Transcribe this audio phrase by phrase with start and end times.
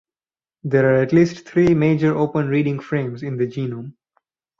[0.63, 3.93] There are at least three major open reading frames in the genome.